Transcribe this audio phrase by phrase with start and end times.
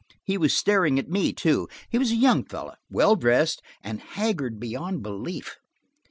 [0.23, 1.67] He was staring at me, too.
[1.91, 5.59] He was a young fellow, well dressed, and haggard beyond belief.